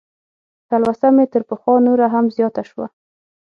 [0.69, 2.85] تلوسه مې تر پخوا نوره هم زیاته شوه.